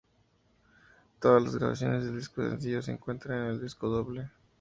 [1.19, 4.31] Todas las grabaciones del disco sencillo se encuentran en el disco doble.